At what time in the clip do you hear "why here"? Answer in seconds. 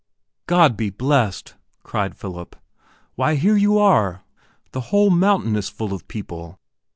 3.13-3.55